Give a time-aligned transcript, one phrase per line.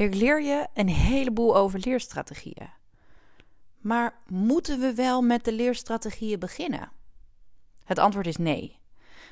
[0.00, 2.70] Ik leer je een heleboel over leerstrategieën.
[3.80, 6.92] Maar moeten we wel met de leerstrategieën beginnen?
[7.84, 8.78] Het antwoord is nee.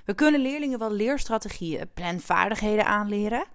[0.04, 3.46] We kunnen leerlingen wel leerstrategieën, planvaardigheden aanleren,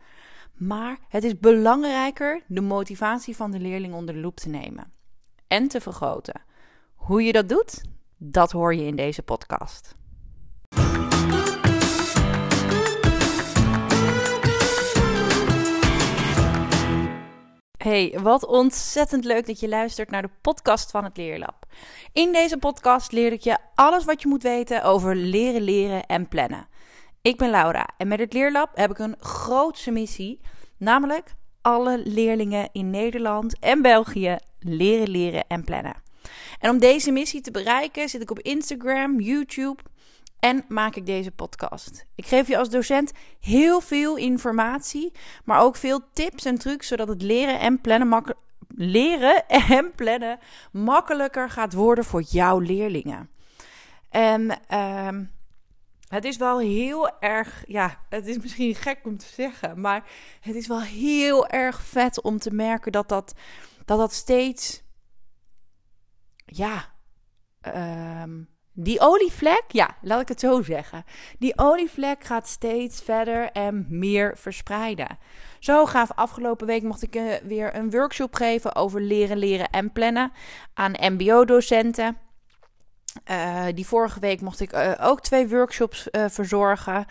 [0.54, 4.92] maar het is belangrijker de motivatie van de leerling onder de loep te nemen
[5.48, 6.42] en te vergroten.
[6.96, 7.82] Hoe je dat doet,
[8.18, 9.96] dat hoor je in deze podcast.
[17.84, 21.66] Hey, wat ontzettend leuk dat je luistert naar de podcast van het Leerlab.
[22.14, 26.28] In deze podcast leer ik je alles wat je moet weten over leren, leren en
[26.28, 26.68] plannen.
[27.22, 30.40] Ik ben Laura en met het Leerlab heb ik een grootse missie,
[30.78, 36.02] namelijk alle leerlingen in Nederland en België leren, leren en plannen.
[36.60, 39.82] En om deze missie te bereiken zit ik op Instagram, YouTube
[40.44, 42.06] en maak ik deze podcast.
[42.16, 45.12] Ik geef je als docent heel veel informatie,
[45.44, 48.36] maar ook veel tips en trucs zodat het leren en plannen
[48.68, 50.40] leren en plannen
[50.72, 53.30] makkelijker gaat worden voor jouw leerlingen.
[54.10, 55.26] En ehm,
[56.08, 60.56] het is wel heel erg, ja, het is misschien gek om te zeggen, maar het
[60.56, 63.34] is wel heel erg vet om te merken dat dat,
[63.86, 64.84] dat, dat steeds,
[66.46, 66.92] ja,
[68.22, 71.04] um, die olievlek, ja, laat ik het zo zeggen.
[71.40, 75.18] Die olievlek gaat steeds verder en meer verspreiden.
[75.60, 79.92] Zo gaaf afgelopen week mocht ik uh, weer een workshop geven over leren, leren en
[79.92, 80.32] plannen
[80.74, 82.18] aan MBO-docenten.
[83.32, 87.06] Uh, die vorige week mocht ik uh, ook twee workshops verzorgen.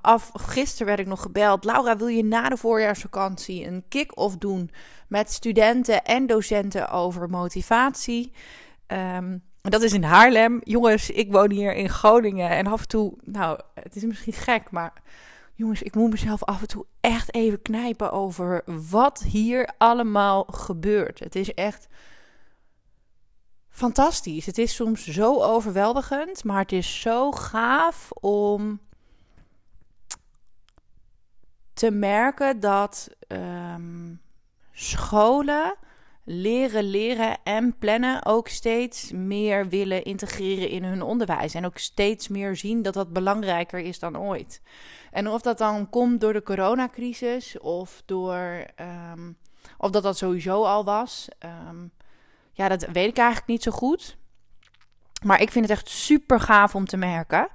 [0.00, 1.64] af, gisteren werd ik nog gebeld.
[1.64, 4.70] Laura, wil je na de voorjaarsvakantie een kick-off doen
[5.08, 8.32] met studenten en docenten over motivatie?
[8.86, 10.60] Um, dat is in Haarlem.
[10.64, 12.50] Jongens, ik woon hier in Groningen.
[12.50, 14.92] En af en toe, nou, het is misschien gek, maar
[15.54, 21.18] jongens, ik moet mezelf af en toe echt even knijpen over wat hier allemaal gebeurt.
[21.18, 21.88] Het is echt
[23.68, 24.46] fantastisch.
[24.46, 28.80] Het is soms zo overweldigend, maar het is zo gaaf om
[31.72, 34.20] te merken dat um,
[34.72, 35.74] scholen
[36.24, 41.54] leren, leren en plannen ook steeds meer willen integreren in hun onderwijs.
[41.54, 44.62] En ook steeds meer zien dat dat belangrijker is dan ooit.
[45.10, 48.64] En of dat dan komt door de coronacrisis of door.
[49.12, 49.36] Um,
[49.78, 51.28] of dat dat sowieso al was.
[51.68, 51.92] Um,
[52.52, 54.16] ja, dat weet ik eigenlijk niet zo goed.
[55.24, 57.48] Maar ik vind het echt super gaaf om te merken.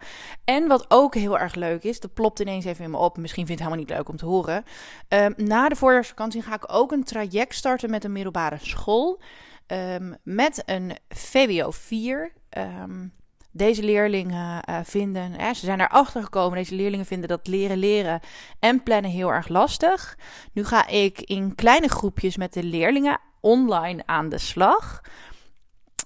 [0.44, 3.18] En wat ook heel erg leuk is, dat plopt ineens even in me op.
[3.18, 4.64] Misschien vind je het helemaal niet leuk om te horen.
[5.08, 9.22] Um, na de voorjaarsvakantie ga ik ook een traject starten met een middelbare school.
[9.68, 12.24] Um, met een VWO 4.
[12.24, 13.08] Um, ehm,
[13.52, 18.20] deze leerlingen uh, vinden, ze zijn erachter gekomen, deze leerlingen vinden dat leren, leren
[18.60, 20.18] en plannen heel erg lastig.
[20.54, 25.02] Nu ga ik in kleine groepjes met de leerlingen online aan de slag.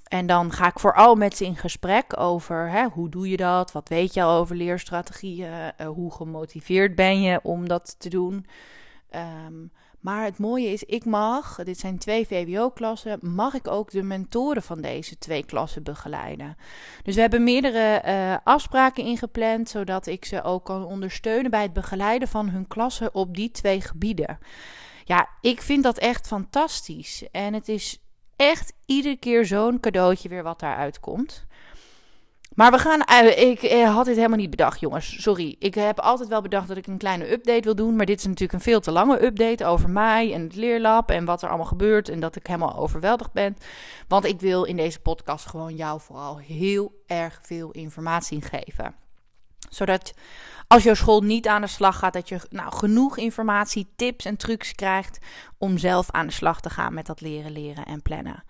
[0.10, 3.72] En dan ga ik vooral met ze in gesprek over hè, hoe doe je dat?
[3.72, 5.52] Wat weet je al over leerstrategieën?
[5.52, 8.46] Uh, hoe gemotiveerd ben je om dat te doen?
[9.16, 14.04] Um, maar het mooie is, ik mag, dit zijn twee VWO-klassen, mag ik ook de
[14.04, 16.58] mentoren van deze twee klassen begeleiden.
[17.04, 21.74] Dus we hebben meerdere uh, afspraken ingepland, zodat ik ze ook kan ondersteunen bij het
[21.74, 24.40] begeleiden van hun klassen op die twee gebieden.
[25.04, 27.24] Ja, ik vind dat echt fantastisch.
[27.32, 28.02] En het is
[28.40, 31.46] echt iedere keer zo'n cadeautje weer wat daaruit komt.
[32.54, 33.02] Maar we gaan.
[33.24, 35.22] Uh, ik uh, had dit helemaal niet bedacht, jongens.
[35.22, 35.56] Sorry.
[35.60, 37.96] Ik heb altijd wel bedacht dat ik een kleine update wil doen.
[37.96, 41.10] Maar dit is natuurlijk een veel te lange update over mij en het leerlab.
[41.10, 42.10] En wat er allemaal gebeurt.
[42.10, 43.58] En dat ik helemaal overweldigd ben.
[44.08, 48.96] Want ik wil in deze podcast gewoon jou vooral heel erg veel informatie geven.
[49.70, 50.14] Zodat
[50.68, 54.38] als jouw school niet aan de slag gaat, dat je nou, genoeg informatie, tips en
[54.38, 55.20] trucs krijgt
[55.58, 58.44] om zelf aan de slag te gaan met dat leren, leren en plannen.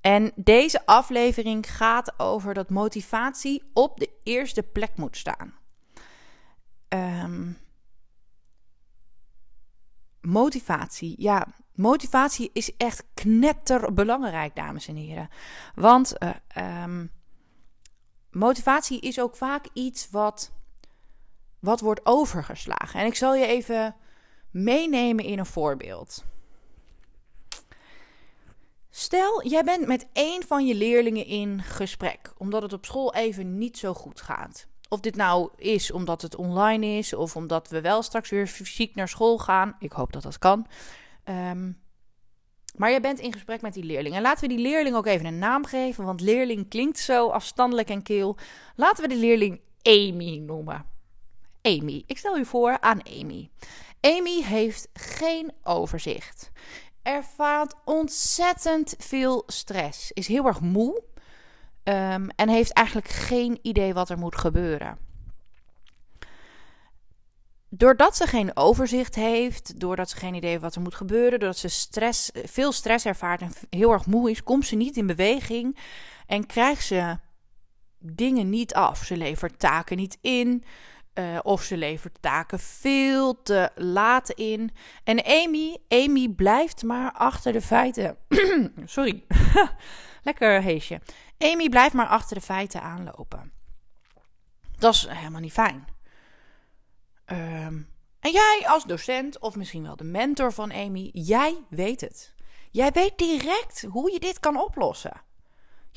[0.00, 5.54] En deze aflevering gaat over dat motivatie op de eerste plek moet staan.
[6.88, 7.58] Um,
[10.20, 15.28] motivatie, ja, motivatie is echt knetterbelangrijk, dames en heren.
[15.74, 17.10] Want uh, um,
[18.30, 20.52] motivatie is ook vaak iets wat
[21.60, 23.00] wat wordt overgeslagen.
[23.00, 23.94] En ik zal je even
[24.50, 26.24] meenemen in een voorbeeld.
[28.90, 33.58] Stel, jij bent met één van je leerlingen in gesprek, omdat het op school even
[33.58, 34.66] niet zo goed gaat.
[34.88, 38.94] Of dit nou is omdat het online is, of omdat we wel straks weer fysiek
[38.94, 39.76] naar school gaan.
[39.78, 40.66] Ik hoop dat dat kan.
[41.24, 41.80] Um,
[42.76, 44.14] maar jij bent in gesprek met die leerling.
[44.14, 47.88] En laten we die leerling ook even een naam geven, want leerling klinkt zo afstandelijk
[47.88, 48.36] en keel.
[48.76, 50.84] Laten we de leerling Amy noemen.
[51.68, 52.02] Amy.
[52.06, 53.50] Ik stel u voor aan Amy.
[54.00, 56.50] Amy heeft geen overzicht.
[57.02, 60.12] Ervaart ontzettend veel stress.
[60.12, 61.02] Is heel erg moe.
[61.84, 64.98] Um, en heeft eigenlijk geen idee wat er moet gebeuren.
[67.70, 71.68] Doordat ze geen overzicht heeft, doordat ze geen idee wat er moet gebeuren, doordat ze
[71.68, 75.78] stress, veel stress ervaart en heel erg moe is, komt ze niet in beweging
[76.26, 77.18] en krijgt ze
[77.98, 79.04] dingen niet af.
[79.04, 80.64] Ze levert taken niet in.
[81.18, 84.70] Uh, of ze levert taken veel te laat in.
[85.04, 88.16] En Amy, Amy blijft maar achter de feiten.
[88.84, 89.24] Sorry.
[90.22, 91.00] Lekker heesje.
[91.38, 93.52] Amy blijft maar achter de feiten aanlopen.
[94.76, 95.86] Dat is helemaal niet fijn.
[97.26, 97.88] Um,
[98.20, 102.34] en jij als docent, of misschien wel de mentor van Amy, jij weet het.
[102.70, 105.22] Jij weet direct hoe je dit kan oplossen.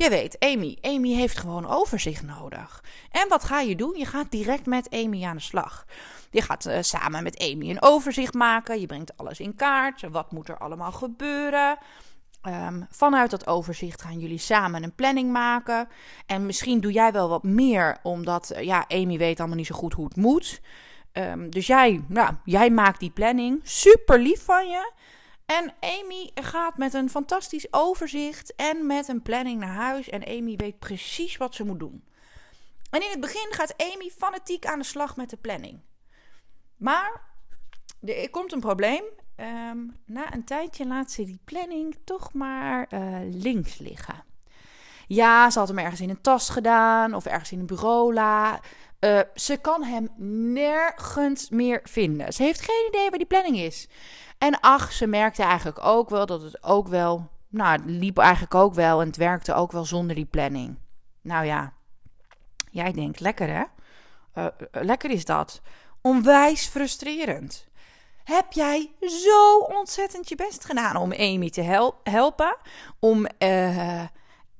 [0.01, 2.83] Je weet, Amy, Amy heeft gewoon overzicht nodig.
[3.12, 3.98] En wat ga je doen?
[3.98, 5.86] Je gaat direct met Amy aan de slag.
[6.31, 8.80] Je gaat uh, samen met Amy een overzicht maken.
[8.80, 10.01] Je brengt alles in kaart.
[10.12, 11.77] Wat moet er allemaal gebeuren?
[12.48, 15.88] Um, vanuit dat overzicht gaan jullie samen een planning maken.
[16.25, 19.75] En misschien doe jij wel wat meer, omdat uh, ja, Amy weet allemaal niet zo
[19.75, 20.62] goed hoe het moet.
[21.13, 23.59] Um, dus jij, nou, jij maakt die planning.
[23.63, 24.92] Super lief van je.
[25.59, 30.09] En Amy gaat met een fantastisch overzicht en met een planning naar huis.
[30.09, 32.03] En Amy weet precies wat ze moet doen.
[32.89, 35.80] En in het begin gaat Amy fanatiek aan de slag met de planning.
[36.77, 37.21] Maar
[38.01, 39.03] er komt een probleem.
[39.38, 44.24] Um, na een tijdje laat ze die planning toch maar uh, links liggen.
[45.07, 48.13] Ja, ze had hem ergens in een tas gedaan of ergens in een bureau.
[49.06, 50.09] Uh, ze kan hem
[50.53, 52.33] nergens meer vinden.
[52.33, 53.88] Ze heeft geen idee waar die planning is.
[54.38, 58.56] En ach, ze merkte eigenlijk ook wel dat het ook wel, nou, het liep eigenlijk
[58.56, 60.77] ook wel en het werkte ook wel zonder die planning.
[61.21, 61.74] Nou ja,
[62.71, 63.63] jij denkt, lekker hè?
[64.36, 65.62] Uh, lekker is dat.
[66.01, 67.68] Onwijs frustrerend.
[68.24, 72.57] Heb jij zo ontzettend je best gedaan om Amy te hel helpen?
[73.00, 74.04] Om uh,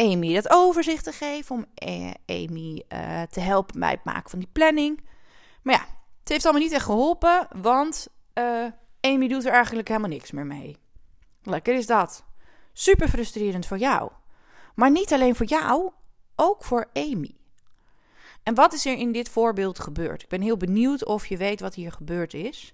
[0.02, 1.56] Amy dat overzicht te geven?
[1.56, 2.84] Om uh, Amy
[3.30, 5.04] te helpen bij het maken van die planning?
[5.62, 5.86] Maar ja,
[6.20, 8.08] het heeft allemaal niet echt geholpen, want
[9.02, 10.78] Amy doet er eigenlijk helemaal niks meer mee.
[11.44, 12.24] Lekker is dat.
[12.74, 14.12] Super frustrerend voor jou.
[14.76, 15.92] Maar niet alleen voor jou,
[16.36, 17.36] ook voor Amy.
[18.44, 20.22] En wat is er in dit voorbeeld gebeurd?
[20.22, 22.74] Ik ben heel benieuwd of je weet wat hier gebeurd is.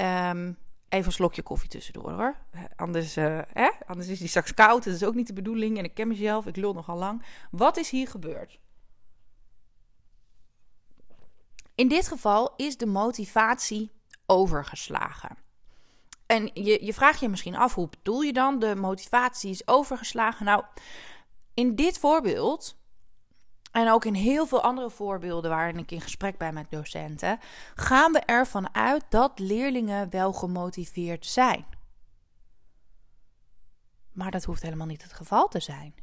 [0.00, 0.56] Um,
[0.92, 2.36] even een slokje koffie tussendoor hoor.
[2.76, 3.70] Anders, uh, hè?
[3.86, 4.84] Anders is die straks koud.
[4.84, 5.78] Dat is ook niet de bedoeling.
[5.78, 6.46] En ik ken mezelf.
[6.46, 7.22] Ik lul nogal lang.
[7.50, 8.60] Wat is hier gebeurd?
[11.74, 13.90] In dit geval is de motivatie
[14.26, 15.36] overgeslagen.
[16.26, 18.58] En je, je vraagt je misschien af, hoe bedoel je dan?
[18.58, 20.44] De motivatie is overgeslagen.
[20.44, 20.64] Nou,
[21.54, 22.76] in dit voorbeeld,
[23.72, 27.40] en ook in heel veel andere voorbeelden waarin ik in gesprek ben met docenten,
[27.74, 31.66] gaan we ervan uit dat leerlingen wel gemotiveerd zijn.
[34.12, 35.94] Maar dat hoeft helemaal niet het geval te zijn.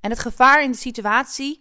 [0.00, 1.60] En het gevaar in de situatie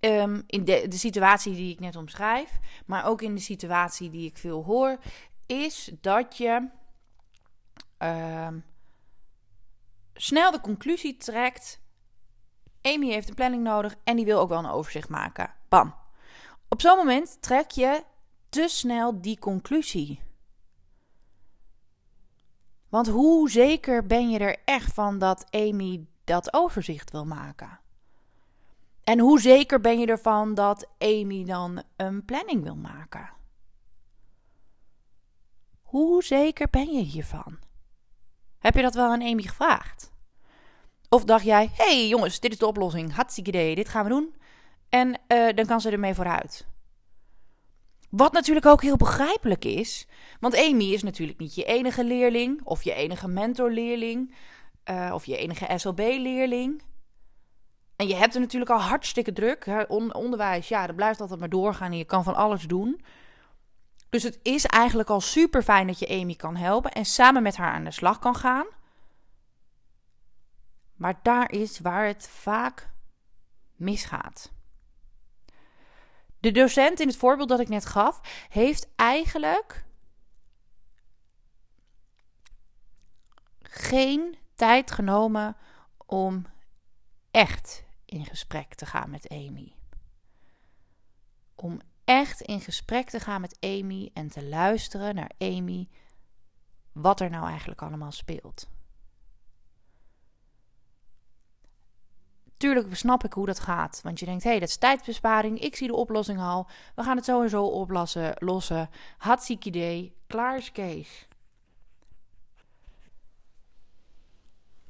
[0.00, 4.26] Um, in de, de situatie die ik net omschrijf, maar ook in de situatie die
[4.26, 4.98] ik veel hoor,
[5.46, 6.68] is dat je
[7.98, 8.64] um,
[10.14, 11.80] snel de conclusie trekt.
[12.82, 15.54] Amy heeft een planning nodig en die wil ook wel een overzicht maken.
[15.68, 15.94] Bam.
[16.68, 18.04] Op zo'n moment trek je
[18.48, 20.20] te snel die conclusie.
[22.88, 27.80] Want hoe zeker ben je er echt van dat Amy dat overzicht wil maken?
[29.04, 33.30] En hoe zeker ben je ervan dat Amy dan een planning wil maken?
[35.82, 37.58] Hoe zeker ben je hiervan?
[38.58, 40.12] Heb je dat wel aan Amy gevraagd?
[41.08, 44.34] Of dacht jij, hey jongens, dit is de oplossing, hartstikke idee, dit gaan we doen.
[44.88, 46.66] En uh, dan kan ze ermee vooruit.
[48.10, 50.06] Wat natuurlijk ook heel begrijpelijk is,
[50.40, 54.34] want Amy is natuurlijk niet je enige leerling, of je enige mentorleerling,
[54.90, 56.82] uh, of je enige SLB-leerling.
[57.96, 59.66] En je hebt er natuurlijk al hartstikke druk.
[59.66, 59.82] Hè?
[59.82, 63.00] onderwijs, ja, dat blijft altijd maar doorgaan en je kan van alles doen.
[64.10, 67.56] Dus het is eigenlijk al super fijn dat je Amy kan helpen en samen met
[67.56, 68.66] haar aan de slag kan gaan.
[70.96, 72.90] Maar daar is waar het vaak
[73.74, 74.52] misgaat.
[76.40, 79.84] De docent in het voorbeeld dat ik net gaf, heeft eigenlijk
[83.62, 85.56] geen tijd genomen
[86.06, 86.46] om
[87.30, 89.74] echt in gesprek te gaan met Amy.
[91.54, 95.88] Om echt in gesprek te gaan met Amy en te luisteren naar Amy
[96.92, 98.68] wat er nou eigenlijk allemaal speelt.
[102.56, 104.00] Tuurlijk snap ik hoe dat gaat.
[104.02, 105.60] Want je denkt, hé, hey, dat is tijdsbesparing.
[105.60, 106.66] Ik zie de oplossing al.
[106.94, 108.34] We gaan het zo en zo oplossen.
[108.38, 108.90] Lossen.
[109.46, 110.16] idee.
[110.26, 111.28] Klaar is Kees.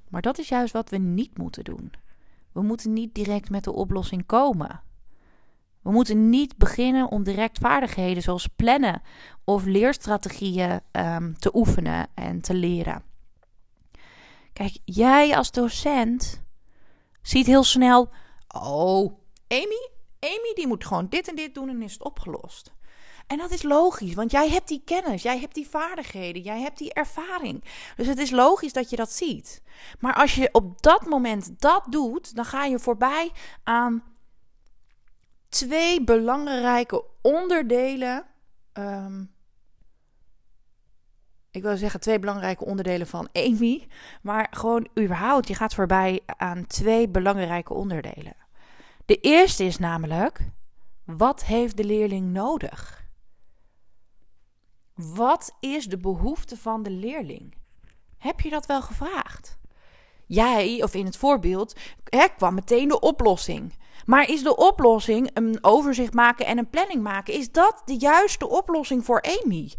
[0.08, 1.92] Maar dat is juist wat we niet moeten doen.
[2.52, 4.82] We moeten niet direct met de oplossing komen.
[5.82, 9.02] We moeten niet beginnen om direct vaardigheden zoals plannen
[9.44, 13.02] of leerstrategieën um, te oefenen en te leren.
[14.52, 16.44] Kijk, jij als docent
[17.28, 18.08] ziet heel snel:
[18.48, 19.12] oh,
[19.48, 19.88] Amy,
[20.20, 22.74] Amy die moet gewoon dit en dit doen en is het opgelost.
[23.26, 26.78] En dat is logisch, want jij hebt die kennis, jij hebt die vaardigheden, jij hebt
[26.78, 27.64] die ervaring.
[27.96, 29.62] Dus het is logisch dat je dat ziet.
[30.00, 33.30] Maar als je op dat moment dat doet, dan ga je voorbij
[33.62, 34.02] aan
[35.48, 38.26] twee belangrijke onderdelen.
[38.72, 39.24] Ehm,
[41.56, 43.86] ik wil zeggen twee belangrijke onderdelen van Amy.
[44.22, 48.36] Maar gewoon überhaupt, je gaat voorbij aan twee belangrijke onderdelen.
[49.04, 50.40] De eerste is namelijk,
[51.04, 53.04] wat heeft de leerling nodig?
[54.94, 57.54] Wat is de behoefte van de leerling?
[58.18, 59.58] Heb je dat wel gevraagd?
[60.26, 63.74] Jij, of in het voorbeeld, hè, kwam meteen de oplossing.
[64.04, 67.34] Maar is de oplossing een overzicht maken en een planning maken?
[67.34, 69.72] Is dat de juiste oplossing voor Amy?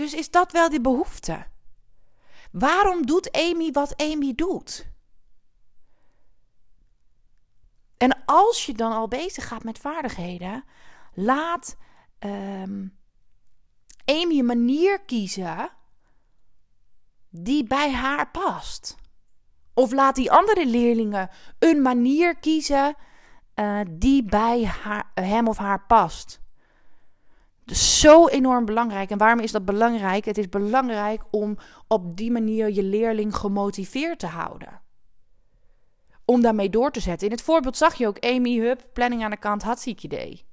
[0.00, 1.46] Dus is dat wel die behoefte?
[2.52, 4.86] Waarom doet Amy wat Amy doet?
[7.96, 10.64] En als je dan al bezig gaat met vaardigheden,
[11.14, 11.76] laat
[12.18, 12.98] um,
[14.04, 15.70] Amy een manier kiezen
[17.28, 18.96] die bij haar past.
[19.74, 22.96] Of laat die andere leerlingen een manier kiezen
[23.54, 26.40] uh, die bij haar, hem of haar past.
[27.72, 29.10] Zo enorm belangrijk.
[29.10, 30.24] En waarom is dat belangrijk?
[30.24, 31.58] Het is belangrijk om
[31.88, 34.80] op die manier je leerling gemotiveerd te houden.
[36.24, 37.26] Om daarmee door te zetten.
[37.26, 40.48] In het voorbeeld zag je ook Amy, hup, planning aan de kant, had ziek idee.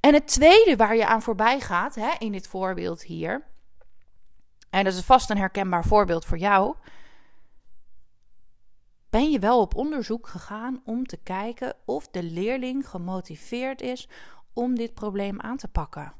[0.00, 3.44] En het tweede waar je aan voorbij gaat, hè, in dit voorbeeld hier,
[4.70, 6.74] en dat is vast een herkenbaar voorbeeld voor jou,
[9.14, 14.08] ben je wel op onderzoek gegaan om te kijken of de leerling gemotiveerd is
[14.52, 16.14] om dit probleem aan te pakken.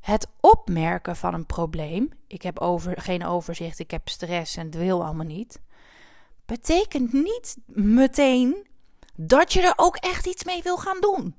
[0.00, 4.74] Het opmerken van een probleem, ik heb over, geen overzicht, ik heb stress en het
[4.74, 5.60] wil allemaal niet,
[6.46, 8.66] betekent niet meteen
[9.14, 11.38] dat je er ook echt iets mee wil gaan doen.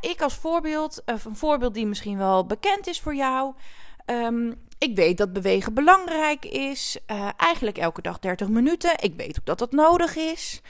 [0.00, 3.54] Ik als voorbeeld, of een voorbeeld die misschien wel bekend is voor jou.
[4.06, 6.98] Ehm, ik weet dat bewegen belangrijk is.
[7.06, 9.02] Uh, eigenlijk elke dag 30 minuten.
[9.02, 10.60] Ik weet ook dat dat nodig is.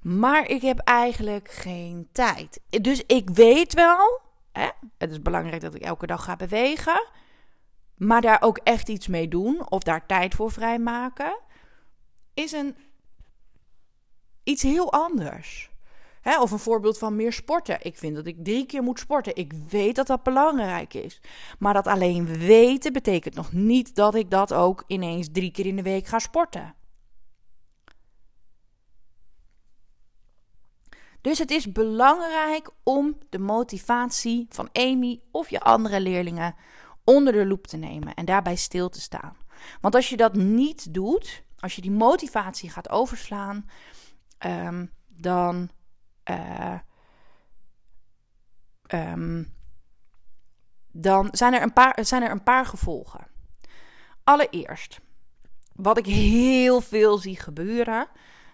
[0.00, 2.60] Maar ik heb eigenlijk geen tijd.
[2.68, 4.20] Dus ik weet wel,
[4.52, 7.06] hè, het is belangrijk dat ik elke dag ga bewegen.
[7.96, 11.38] Maar daar ook echt iets mee doen of daar tijd voor vrijmaken
[12.34, 12.76] is een
[14.42, 15.70] iets heel anders.
[16.24, 17.78] Of een voorbeeld van meer sporten.
[17.82, 19.36] Ik vind dat ik drie keer moet sporten.
[19.36, 21.20] Ik weet dat dat belangrijk is.
[21.58, 25.76] Maar dat alleen weten betekent nog niet dat ik dat ook ineens drie keer in
[25.76, 26.74] de week ga sporten.
[31.20, 36.54] Dus het is belangrijk om de motivatie van Amy of je andere leerlingen
[37.04, 39.36] onder de loep te nemen en daarbij stil te staan.
[39.80, 43.68] Want als je dat niet doet, als je die motivatie gaat overslaan,
[44.46, 45.70] um, dan.
[46.30, 46.78] Uh,
[48.92, 49.54] um,
[50.92, 53.26] dan zijn er, een paar, zijn er een paar gevolgen.
[54.24, 55.00] Allereerst,
[55.72, 58.06] wat ik heel veel zie gebeuren.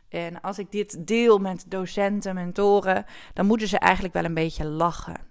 [0.08, 4.64] En als ik dit deel met docenten, mentoren, dan moeten ze eigenlijk wel een beetje
[4.64, 5.28] lachen.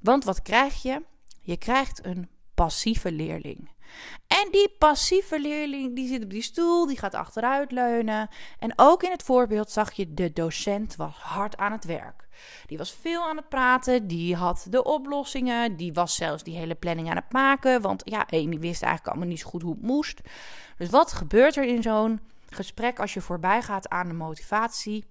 [0.00, 1.02] Want wat krijg je?
[1.40, 3.71] Je krijgt een passieve leerling.
[4.26, 8.28] En die passieve leerling die zit op die stoel, die gaat achteruit leunen.
[8.58, 12.28] En ook in het voorbeeld zag je de docent was hard aan het werk.
[12.66, 16.74] Die was veel aan het praten, die had de oplossingen, die was zelfs die hele
[16.74, 17.80] planning aan het maken.
[17.80, 20.20] Want ja, Amy wist eigenlijk allemaal niet zo goed hoe het moest.
[20.76, 22.20] Dus wat gebeurt er in zo'n
[22.50, 25.04] gesprek als je voorbij gaat aan de motivatie?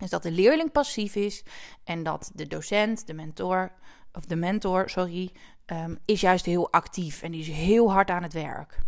[0.00, 1.42] Is dat de leerling passief is
[1.84, 3.72] en dat de docent, de mentor,
[4.12, 5.30] of de mentor, sorry,
[5.66, 8.78] um, is juist heel actief en die is heel hard aan het werk.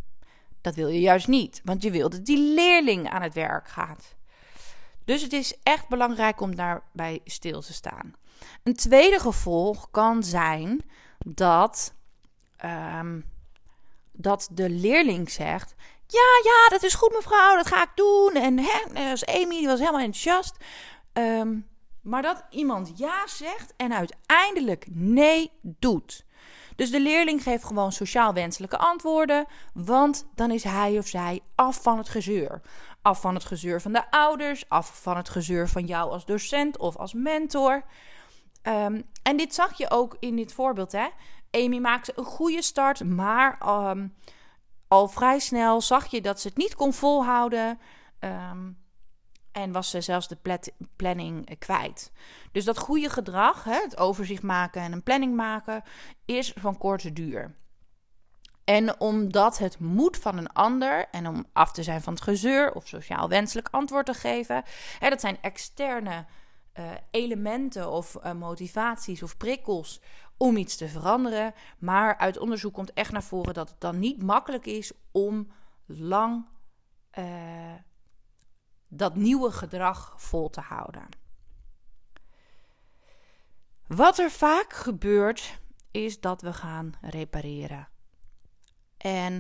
[0.60, 4.14] Dat wil je juist niet, want je wil dat die leerling aan het werk gaat.
[5.04, 8.14] Dus het is echt belangrijk om daarbij stil te staan.
[8.62, 10.80] Een tweede gevolg kan zijn
[11.18, 11.94] dat,
[12.64, 13.24] um,
[14.12, 15.74] dat de leerling zegt:
[16.06, 18.32] Ja, ja, dat is goed, mevrouw, dat ga ik doen.
[18.34, 20.56] En hè, als Amy die was helemaal enthousiast.
[21.12, 21.70] Um,
[22.02, 26.24] Maar dat iemand ja zegt en uiteindelijk nee doet.
[26.76, 31.82] Dus de leerling geeft gewoon sociaal wenselijke antwoorden, want dan is hij of zij af
[31.82, 32.60] van het gezeur.
[33.02, 36.78] Af van het gezeur van de ouders, af van het gezeur van jou als docent
[36.78, 37.84] of als mentor.
[38.62, 40.92] Ehm, en dit zag je ook in dit voorbeeld.
[40.92, 41.08] Hè?
[41.50, 44.08] Amy maakte een goede start, maar ehm,
[44.88, 47.78] al vrij snel zag je dat ze het niet kon volhouden.
[48.18, 48.70] Ehm,
[49.52, 50.60] en was ze zelfs de
[50.96, 52.12] planning kwijt.
[52.52, 55.82] Dus dat goede gedrag, het overzicht maken en een planning maken,
[56.24, 57.54] is van korte duur.
[58.64, 62.72] En omdat het moet van een ander en om af te zijn van het gezeur
[62.72, 64.62] of sociaal wenselijk antwoord te geven,
[65.00, 66.26] dat zijn externe
[66.78, 70.00] uh, elementen of uh, motivaties of prikkels
[70.36, 71.54] om iets te veranderen.
[71.78, 75.52] Maar uit onderzoek komt echt naar voren dat het dan niet makkelijk is om
[75.86, 76.46] lang
[77.18, 77.24] uh,
[78.94, 81.08] dat nieuwe gedrag vol te houden.
[83.86, 87.88] Wat er vaak gebeurt, is dat we gaan repareren.
[88.96, 89.34] En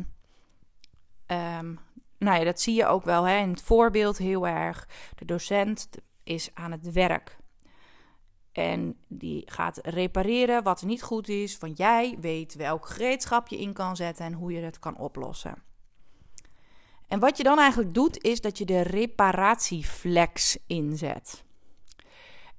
[1.26, 1.78] um,
[2.18, 4.88] nou ja, dat zie je ook wel hè, in het voorbeeld heel erg.
[5.14, 5.88] De docent
[6.22, 7.36] is aan het werk.
[8.52, 11.58] En die gaat repareren wat er niet goed is.
[11.58, 15.62] Want jij weet welk gereedschap je in kan zetten en hoe je het kan oplossen.
[17.12, 21.44] En wat je dan eigenlijk doet, is dat je de reparatieflex inzet.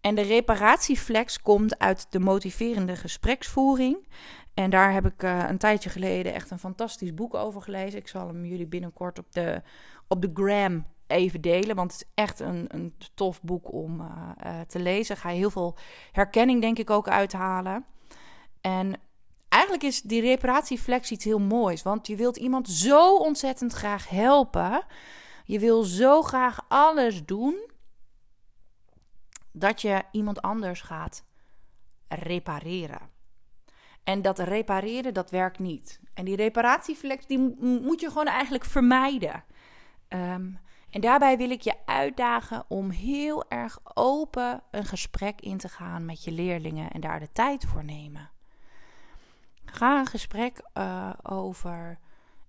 [0.02, 4.08] En de reparatieflex komt uit de motiverende gespreksvoering.
[4.54, 8.00] En daar heb ik uh, een tijdje geleden echt een fantastisch boek over gelezen.
[8.00, 9.62] Ik zal hem jullie binnenkort op de,
[10.08, 11.76] op de gram even delen.
[11.76, 15.18] Want het is echt een, een tof boek om uh, uh, te lezen.
[15.18, 15.78] Ga je heel veel
[16.12, 17.86] herkenning, denk ik, ook uithalen.
[18.62, 18.94] En
[19.54, 21.84] eigenlijk is die reparatieflex iets heel moois.
[21.84, 24.86] Want je wilt iemand zo ontzettend graag helpen.
[25.46, 27.70] Je wil zo graag alles doen.
[29.52, 31.24] Dat je iemand anders gaat
[32.08, 33.10] repareren.
[34.04, 36.00] En dat repareren, dat werkt niet.
[36.14, 39.44] En die reparatieflex, die moet je gewoon eigenlijk vermijden.
[40.10, 45.70] Um, en daarbij wil ik je uitdagen om heel erg open een gesprek in te
[45.70, 48.33] gaan met je leerlingen en daar de tijd voor nemen.
[49.74, 52.00] Ga een gesprek uh, over,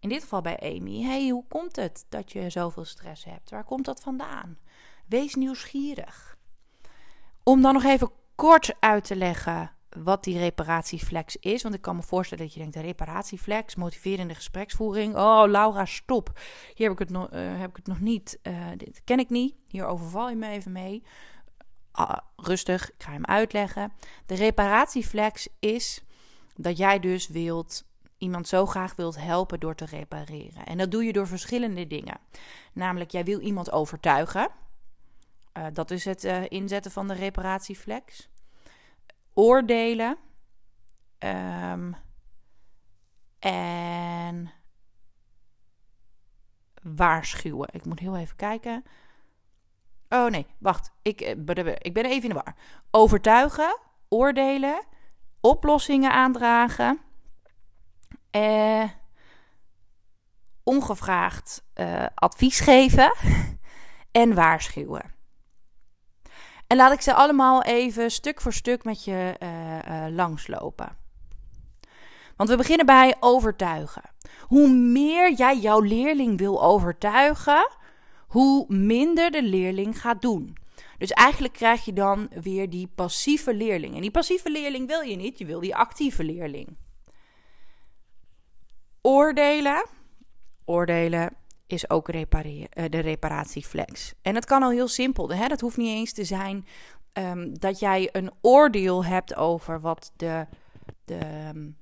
[0.00, 1.02] in dit geval bij Amy.
[1.02, 3.50] Hey, hoe komt het dat je zoveel stress hebt?
[3.50, 4.58] Waar komt dat vandaan?
[5.06, 6.36] Wees nieuwsgierig.
[7.42, 11.62] Om dan nog even kort uit te leggen wat die reparatieflex is.
[11.62, 15.16] Want ik kan me voorstellen dat je denkt: de reparatieflex, motiverende gespreksvoering.
[15.16, 16.40] Oh, Laura, stop.
[16.74, 18.38] Hier heb ik het, nog, uh, heb ik het nog niet.
[18.42, 19.54] Uh, dit ken ik niet.
[19.68, 21.02] Hier overval je me even mee.
[22.00, 23.92] Uh, rustig, ik ga hem uitleggen.
[24.26, 26.03] De reparatieflex is
[26.54, 27.84] dat jij dus wilt
[28.18, 30.66] iemand zo graag wilt helpen door te repareren.
[30.66, 32.18] En dat doe je door verschillende dingen.
[32.72, 34.48] Namelijk, jij wil iemand overtuigen.
[35.58, 38.28] Uh, dat is het uh, inzetten van de reparatieflex.
[39.32, 40.16] Oordelen.
[41.18, 41.96] Um,
[43.38, 44.52] en
[46.82, 47.68] waarschuwen.
[47.72, 48.84] Ik moet heel even kijken.
[50.08, 50.92] Oh nee, wacht.
[51.02, 52.54] Ik, eh, ik ben even in de war.
[52.90, 54.84] Overtuigen, oordelen,
[55.44, 57.00] oplossingen aandragen.
[58.30, 58.84] Eh,
[60.62, 63.14] ongevraagd uh, advies geven
[64.22, 65.14] en waarschuwen.
[66.66, 70.96] En laat ik ze allemaal even stuk voor stuk met je uh, uh, langslopen.
[72.36, 74.02] Want we beginnen bij overtuigen.
[74.40, 77.68] Hoe meer jij jouw leerling wil overtuigen,
[78.26, 80.56] hoe minder de leerling gaat doen.
[81.04, 83.94] Dus eigenlijk krijg je dan weer die passieve leerling.
[83.94, 86.76] En die passieve leerling wil je niet, je wil die actieve leerling.
[89.00, 89.86] Oordelen.
[90.64, 91.36] Oordelen
[91.66, 92.22] is ook uh,
[92.88, 94.14] de reparatieflex.
[94.22, 95.30] En dat kan al heel simpel.
[95.30, 95.48] Hè?
[95.48, 96.66] Dat hoeft niet eens te zijn
[97.12, 100.46] um, dat jij een oordeel hebt over wat de,
[101.04, 101.76] de, um,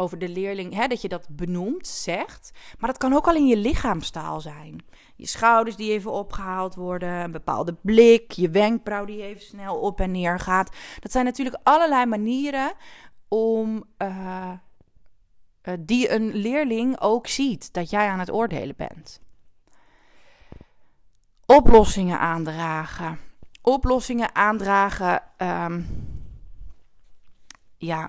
[0.00, 2.50] over de leerling, hè, dat je dat benoemt, zegt.
[2.78, 4.84] Maar dat kan ook al in je lichaamstaal zijn.
[5.16, 10.00] Je schouders die even opgehaald worden, een bepaalde blik, je wenkbrauw die even snel op
[10.00, 10.76] en neer gaat.
[11.00, 12.72] Dat zijn natuurlijk allerlei manieren
[13.28, 13.84] om.
[13.98, 14.52] Uh,
[15.62, 19.20] uh, die een leerling ook ziet dat jij aan het oordelen bent.
[21.46, 23.18] Oplossingen aandragen.
[23.62, 25.22] Oplossingen aandragen.
[25.38, 25.86] Um,
[27.76, 28.08] ja,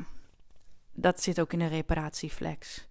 [1.02, 2.88] dat zit ook in de reparatieflex.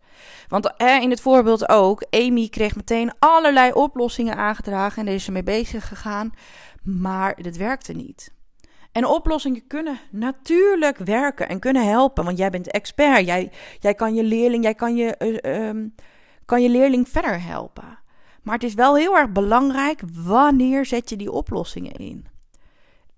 [0.48, 5.28] Want eh, in het voorbeeld ook, Amy kreeg meteen allerlei oplossingen aangedragen en daar is
[5.28, 6.34] mee bezig gegaan,
[6.82, 8.32] maar dat werkte niet.
[8.92, 13.26] En oplossingen kunnen natuurlijk werken en kunnen helpen, want jij bent expert.
[13.26, 15.94] Jij, jij kan je leerling, jij kan je, uh, um,
[16.44, 17.98] kan je leerling verder helpen.
[18.42, 22.26] Maar het is wel heel erg belangrijk wanneer zet je die oplossingen in.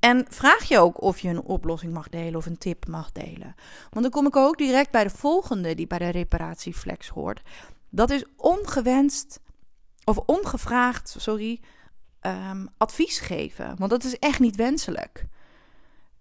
[0.02, 3.54] En vraag je ook of je een oplossing mag delen of een tip mag delen.
[3.90, 7.42] Want dan kom ik ook direct bij de volgende die bij de reparatieflex hoort.
[7.90, 9.40] Dat is ongewenst
[10.04, 11.60] of ongevraagd, sorry,
[12.20, 13.74] um, advies geven.
[13.78, 15.26] Want dat is echt niet wenselijk.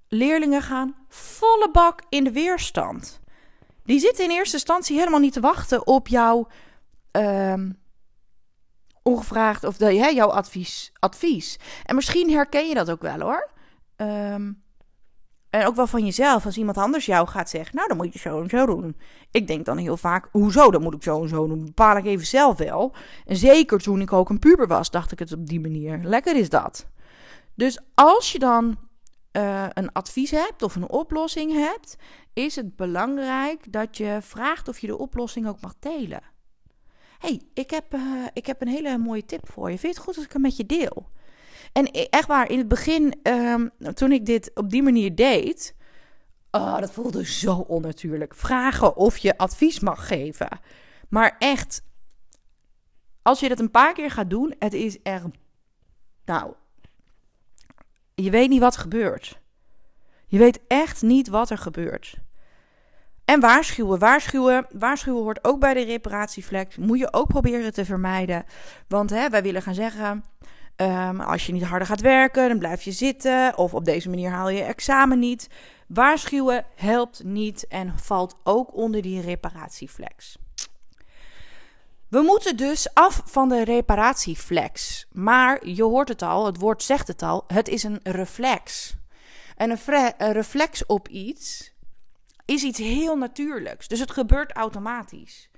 [0.07, 3.19] Leerlingen gaan volle bak in de weerstand.
[3.83, 6.47] Die zitten in eerste instantie helemaal niet te wachten op jouw
[7.11, 7.79] um,
[9.03, 11.59] ongevraagd of jouw advies, advies.
[11.85, 13.49] En misschien herken je dat ook wel hoor.
[14.01, 14.63] Um,
[15.51, 18.19] en ook wel van jezelf, als iemand anders jou gaat zeggen, nou dan moet je
[18.19, 18.97] zo en zo doen.
[19.31, 21.65] Ik denk dan heel vaak, hoezo, dan moet ik zo en zo doen.
[21.65, 22.93] Bepaal ik even zelf wel.
[23.25, 25.99] En zeker toen ik ook een puber was, dacht ik het op die manier.
[26.03, 26.87] Lekker is dat.
[27.55, 28.77] Dus als je dan
[29.37, 31.95] uh, een advies hebt of een oplossing hebt,
[32.33, 36.21] is het belangrijk dat je vraagt of je de oplossing ook mag delen.
[37.19, 38.01] hey, ik, heb, uh,
[38.33, 39.79] ik heb een hele mooie tip voor je.
[39.79, 41.09] Vind je het goed als ik hem met je deel?
[41.71, 45.75] En e, echt waar, in het begin, um, toen ik dit op die manier deed,
[46.51, 48.35] oh, dat voelde zo onnatuurlijk.
[48.35, 50.59] Vragen of je advies mag geven.
[51.09, 51.83] Maar echt,
[53.21, 55.25] als je dat een paar keer gaat doen, het is echt,
[56.25, 56.53] nou,
[58.15, 59.39] je weet niet wat gebeurt.
[60.27, 62.17] Je weet echt niet wat er gebeurt.
[63.25, 66.77] En waarschuwen, waarschuwen, waarschuwen hoort ook bij de reparatieflex.
[66.77, 68.45] Moet je ook proberen te vermijden.
[68.87, 70.23] Want hè, wij willen gaan zeggen,
[70.81, 73.57] um, als je niet harder gaat werken, dan blijf je zitten.
[73.57, 75.49] Of op deze manier haal je examen niet.
[75.87, 80.37] Waarschuwen helpt niet en valt ook onder die reparatieflex.
[82.07, 85.05] We moeten dus af van de reparatieflex.
[85.11, 88.95] Maar je hoort het al, het woord zegt het al, het is een reflex.
[89.55, 91.73] En een, een reflex op iets
[92.45, 93.87] is iets heel natuurlijks.
[93.87, 95.49] Dus het gebeurt automatisch.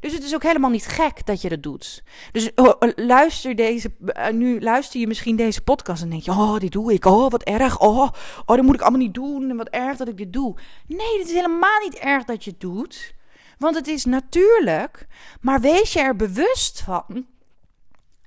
[0.00, 2.02] Dus het is ook helemaal niet gek dat je dat doet.
[2.32, 6.30] Dus oh, oh, luister deze, uh, nu luister je misschien deze podcast en denk je,
[6.30, 8.08] oh, dit doe ik, oh, wat erg, oh,
[8.46, 10.56] oh, dat moet ik allemaal niet doen en wat erg dat ik dit doe.
[10.86, 13.14] Nee, het is helemaal niet erg dat je het doet,
[13.58, 15.06] want het is natuurlijk,
[15.40, 17.26] maar wees je er bewust van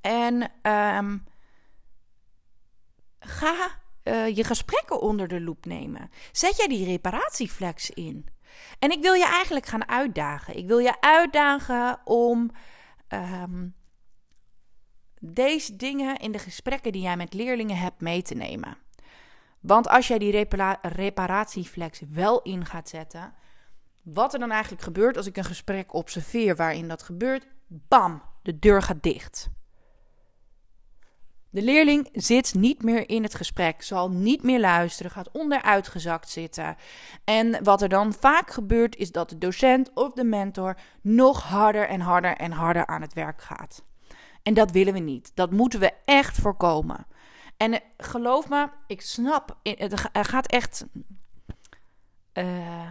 [0.01, 0.51] en
[0.97, 1.23] um,
[3.19, 6.09] ga uh, je gesprekken onder de loep nemen.
[6.31, 8.27] Zet jij die reparatieflex in?
[8.79, 10.57] En ik wil je eigenlijk gaan uitdagen.
[10.57, 12.51] Ik wil je uitdagen om
[13.09, 13.75] um,
[15.19, 18.77] deze dingen in de gesprekken die jij met leerlingen hebt mee te nemen.
[19.59, 23.33] Want als jij die repara reparatieflex wel in gaat zetten,
[24.01, 28.59] wat er dan eigenlijk gebeurt als ik een gesprek observeer waarin dat gebeurt, bam, de
[28.59, 29.49] deur gaat dicht.
[31.53, 36.75] De leerling zit niet meer in het gesprek, zal niet meer luisteren, gaat onderuitgezakt zitten.
[37.23, 41.87] En wat er dan vaak gebeurt, is dat de docent of de mentor nog harder
[41.87, 43.83] en harder en harder aan het werk gaat.
[44.43, 45.31] En dat willen we niet.
[45.33, 47.05] Dat moeten we echt voorkomen.
[47.57, 50.85] En eh, geloof me, ik snap, het gaat echt.
[52.33, 52.87] Uh,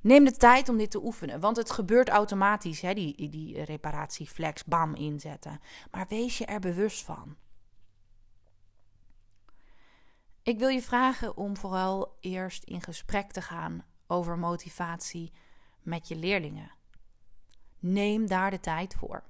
[0.00, 4.64] Neem de tijd om dit te oefenen, want het gebeurt automatisch, hè, die, die reparatieflex,
[4.64, 5.60] bam, inzetten.
[5.90, 7.36] Maar wees je er bewust van.
[10.42, 15.32] Ik wil je vragen om vooral eerst in gesprek te gaan over motivatie
[15.82, 16.70] met je leerlingen.
[17.78, 19.22] Neem daar de tijd voor.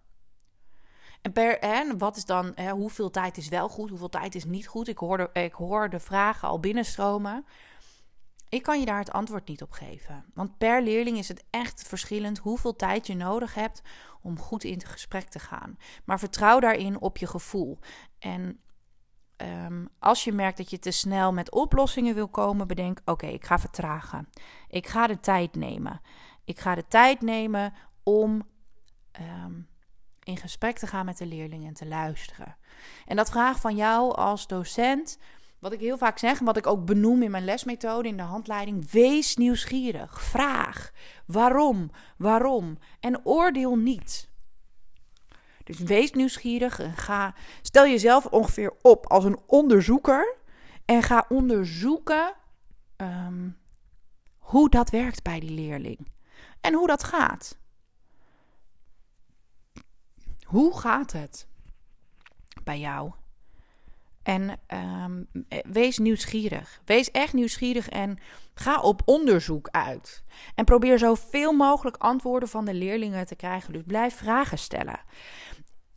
[1.22, 4.44] En, per, en wat is dan, hè, hoeveel tijd is wel goed, hoeveel tijd is
[4.44, 4.88] niet goed?
[4.88, 7.46] Ik hoor, ik hoor de vragen al binnenstromen.
[8.48, 10.24] Ik kan je daar het antwoord niet op geven.
[10.34, 13.82] Want per leerling is het echt verschillend hoeveel tijd je nodig hebt
[14.22, 15.78] om goed in gesprek te gaan.
[16.04, 17.78] Maar vertrouw daarin op je gevoel.
[18.18, 18.61] En
[19.37, 23.44] um, als je merkt dat je te snel met oplossingen wil komen, bedenk: oké, ik
[23.44, 24.28] ga vertragen.
[24.68, 26.00] Ik ga de tijd nemen.
[26.44, 28.42] Ik ga de tijd nemen om
[29.20, 29.68] um,
[30.22, 32.56] in gesprek te gaan met de leerlingen en te luisteren.
[33.06, 35.18] En dat vraag van jou als docent
[35.59, 38.23] wat ik heel vaak zeg en wat ik ook benoem in mijn lesmethode, in de
[38.23, 40.23] handleiding, wees nieuwsgierig.
[40.23, 40.90] Vraag
[41.27, 44.29] waarom, waarom en oordeel niet.
[45.64, 50.37] Dus wees nieuwsgierig en ga, stel jezelf ongeveer op als een onderzoeker
[50.85, 52.35] en ga onderzoeken
[52.97, 53.59] um,
[54.38, 56.12] hoe dat werkt bij die leerling
[56.61, 57.59] en hoe dat gaat.
[60.42, 61.47] Hoe gaat het
[62.64, 63.12] bij jou?
[64.29, 64.59] En
[65.05, 65.29] um,
[65.71, 66.81] wees nieuwsgierig.
[66.85, 68.19] Wees echt nieuwsgierig en
[68.55, 70.25] ga op onderzoek uit.
[70.55, 73.73] En probeer zoveel mogelijk antwoorden van de leerlingen te krijgen.
[73.73, 75.01] Dus blijf vragen stellen.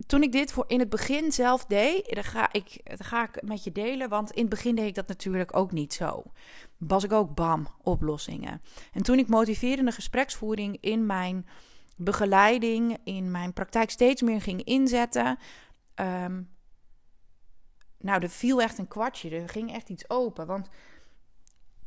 [0.05, 3.41] Toen ik dit voor in het begin zelf deed, dan ga, ik, dan ga ik
[3.41, 4.09] met je delen.
[4.09, 6.23] Want in het begin deed ik dat natuurlijk ook niet zo.
[6.77, 8.61] Was ik ook bam, oplossingen.
[8.93, 11.47] En toen ik motiverende gespreksvoering in mijn
[11.95, 15.37] begeleiding, in mijn praktijk steeds meer ging inzetten.
[15.95, 16.49] Um,
[18.03, 19.29] nou, er viel echt een kwartje.
[19.29, 20.45] Er ging echt iets open.
[20.45, 20.69] Want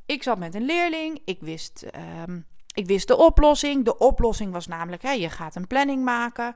[0.07, 1.21] ik zat met een leerling.
[1.25, 2.41] Ik wist, ehm,
[2.75, 3.85] ik wist de oplossing.
[3.85, 6.55] De oplossing was namelijk: hè, je gaat een planning maken.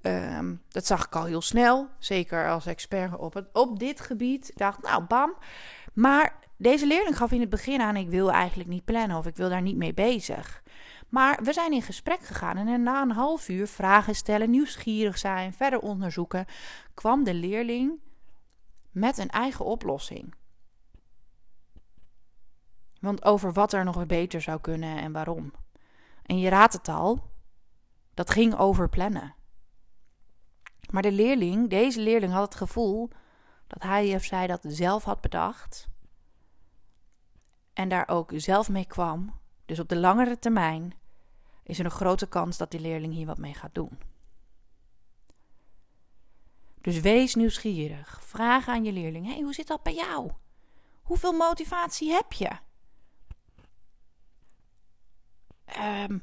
[0.00, 1.88] Ehm, dat zag ik al heel snel.
[1.98, 4.48] Zeker als expert op, het, op dit gebied.
[4.48, 5.34] Ik dacht, nou, bam.
[5.92, 9.36] Maar deze leerling gaf in het begin aan: ik wil eigenlijk niet plannen of ik
[9.36, 10.62] wil daar niet mee bezig.
[11.08, 15.52] Maar we zijn in gesprek gegaan en na een half uur vragen stellen, nieuwsgierig zijn,
[15.52, 16.46] verder onderzoeken,
[16.94, 17.98] kwam de leerling
[18.90, 20.34] met een eigen oplossing.
[23.00, 25.52] Want over wat er nog beter zou kunnen en waarom.
[26.22, 27.30] En je raadt het al,
[28.14, 29.34] dat ging over plannen.
[30.90, 33.10] Maar de leerling, deze leerling had het gevoel
[33.66, 35.88] dat hij of zij dat zelf had bedacht.
[37.72, 39.38] En daar ook zelf mee kwam.
[39.66, 40.94] Dus op de langere termijn
[41.62, 43.98] is er een grote kans dat die leerling hier wat mee gaat doen.
[46.80, 48.20] Dus wees nieuwsgierig.
[48.24, 50.30] Vraag aan je leerling: hey, hoe zit dat bij jou?
[51.02, 52.50] Hoeveel motivatie heb je?
[55.78, 56.22] Um,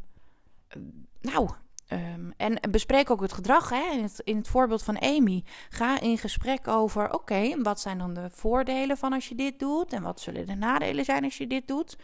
[1.22, 1.50] nou,
[1.90, 3.70] um, en bespreek ook het gedrag.
[3.70, 3.92] Hè?
[3.92, 5.44] In, het, in het voorbeeld van Amy.
[5.70, 9.94] Ga in gesprek over: oké, wat zijn dan de voordelen van als je dit doet?
[9.94, 11.96] En wat zullen de nadelen zijn als je dit doet?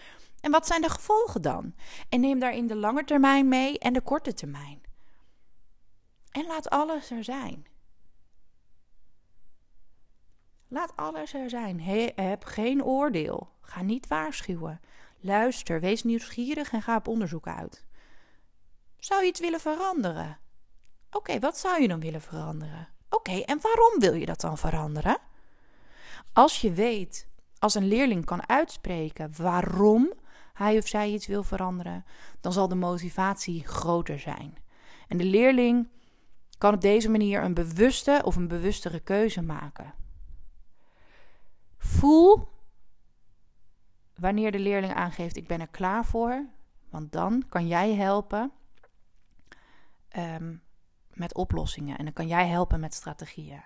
[0.42, 1.74] En wat zijn de gevolgen dan?
[2.10, 4.82] En neem daarin de lange termijn mee en de korte termijn.
[6.32, 7.66] En laat alles er zijn.
[10.74, 11.80] Laat alles er zijn.
[12.16, 13.50] heb geen oordeel.
[13.62, 14.80] Ga niet waarschuwen.
[15.20, 17.86] Luister, wees nieuwsgierig en ga op onderzoek uit.
[19.00, 20.38] Zou je iets willen veranderen?
[21.12, 22.88] Oké, wat zou je dan willen veranderen?
[23.10, 25.18] Oké, en waarom wil je dat dan veranderen?
[26.34, 27.28] Als je weet,
[27.60, 30.14] als een leerling kan uitspreken waarom
[30.54, 32.06] hij of zij iets wil veranderen,
[32.42, 34.58] dan zal de motivatie groter zijn.
[35.08, 35.90] En de leerling
[36.58, 40.02] kan op deze manier een bewuste of een bewustere keuze maken.
[41.98, 42.48] Voel
[44.16, 46.46] wanneer de leerling aangeeft: Ik ben er klaar voor.
[46.90, 48.52] Want dan kan jij helpen
[50.18, 50.62] um,
[51.14, 53.64] met oplossingen en dan kan jij helpen met strategieën.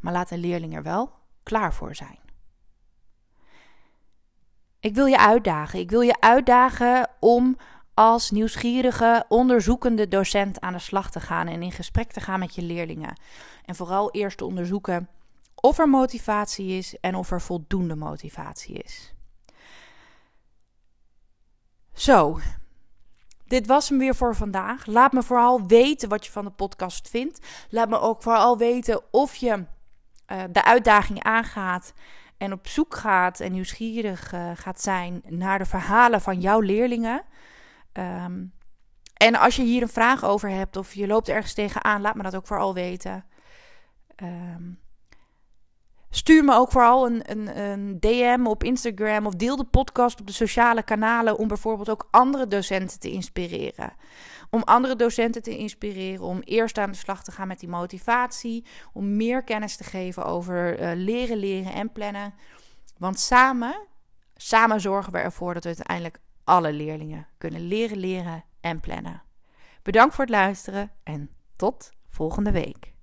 [0.00, 1.12] Maar laat de leerling er wel
[1.42, 2.18] klaar voor zijn.
[4.80, 5.78] Ik wil je uitdagen.
[5.78, 7.56] Ik wil je uitdagen om
[7.94, 12.54] als nieuwsgierige, onderzoekende docent aan de slag te gaan en in gesprek te gaan met
[12.54, 13.20] je leerlingen.
[13.64, 15.08] En vooral eerst te onderzoeken
[15.66, 19.14] of er motivatie is en of er voldoende motivatie is.
[21.94, 22.38] Zo,
[23.44, 24.86] dit was hem weer voor vandaag.
[24.86, 27.46] Laat me vooral weten wat je van de podcast vindt.
[27.70, 29.64] Laat me ook vooral weten of je
[30.32, 31.92] uh, de uitdaging aangaat
[32.36, 37.22] en op zoek gaat en nieuwsgierig uh, gaat zijn naar de verhalen van jouw leerlingen.
[37.92, 38.52] Um,
[39.14, 42.22] en als je hier een vraag over hebt of je loopt ergens tegenaan, laat me
[42.22, 43.24] dat ook vooral weten.
[44.22, 44.84] Um,
[46.16, 50.26] Stuur me ook vooral een, een, een, DM op Instagram of deel de podcast op
[50.26, 53.92] de sociale kanalen om bijvoorbeeld ook andere docenten te inspireren.
[54.50, 58.64] Om andere docenten te inspireren om eerst aan de slag te gaan met die motivatie,
[58.92, 62.34] om meer kennis te geven over uh, leren, leren en plannen.
[62.98, 63.86] Want samen,
[64.36, 69.22] samen zorgen we ervoor dat we uiteindelijk alle leerlingen kunnen leren, leren en plannen.
[69.82, 72.95] Bedankt voor het luisteren en tot volgende week.